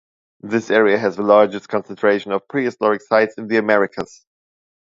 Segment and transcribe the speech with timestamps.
[0.39, 4.25] This area has the largest concentration of prehistoric sites in the Americas.